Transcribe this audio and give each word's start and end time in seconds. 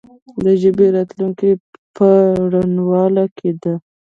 د 0.43 0.45
ژبې 0.61 0.87
راتلونکې 0.95 1.51
په 1.95 2.09
روڼوالي 2.51 3.25
کې 3.37 3.51
ده. 3.61 3.73